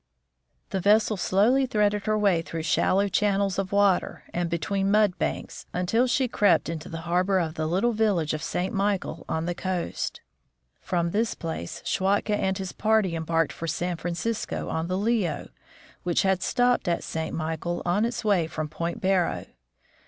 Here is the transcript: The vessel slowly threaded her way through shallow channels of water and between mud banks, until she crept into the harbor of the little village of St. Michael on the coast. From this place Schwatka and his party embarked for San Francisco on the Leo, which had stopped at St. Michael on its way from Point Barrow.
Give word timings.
The 0.71 0.79
vessel 0.79 1.15
slowly 1.15 1.67
threaded 1.67 2.07
her 2.07 2.17
way 2.17 2.41
through 2.41 2.63
shallow 2.63 3.07
channels 3.07 3.59
of 3.59 3.71
water 3.71 4.23
and 4.33 4.49
between 4.49 4.89
mud 4.89 5.19
banks, 5.19 5.67
until 5.73 6.07
she 6.07 6.27
crept 6.27 6.69
into 6.69 6.89
the 6.89 7.01
harbor 7.01 7.37
of 7.37 7.53
the 7.53 7.67
little 7.67 7.91
village 7.91 8.33
of 8.33 8.41
St. 8.41 8.73
Michael 8.73 9.25
on 9.29 9.45
the 9.45 9.53
coast. 9.53 10.21
From 10.79 11.11
this 11.11 11.35
place 11.35 11.83
Schwatka 11.85 12.35
and 12.35 12.57
his 12.57 12.71
party 12.71 13.15
embarked 13.15 13.53
for 13.53 13.67
San 13.67 13.95
Francisco 13.95 14.69
on 14.69 14.87
the 14.87 14.97
Leo, 14.97 15.49
which 16.01 16.23
had 16.23 16.41
stopped 16.41 16.87
at 16.87 17.03
St. 17.03 17.35
Michael 17.35 17.83
on 17.85 18.03
its 18.03 18.25
way 18.25 18.47
from 18.47 18.69
Point 18.69 19.01
Barrow. 19.01 19.45